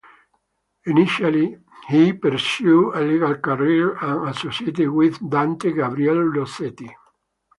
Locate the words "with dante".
4.89-5.73